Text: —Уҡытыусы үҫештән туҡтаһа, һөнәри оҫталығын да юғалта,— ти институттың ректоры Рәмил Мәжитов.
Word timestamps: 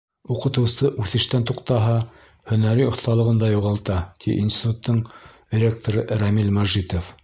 —Уҡытыусы 0.35 0.89
үҫештән 1.03 1.45
туҡтаһа, 1.51 1.99
һөнәри 2.53 2.89
оҫталығын 2.93 3.45
да 3.45 3.53
юғалта,— 3.53 4.01
ти 4.25 4.37
институттың 4.45 5.03
ректоры 5.67 6.11
Рәмил 6.25 6.57
Мәжитов. 6.61 7.19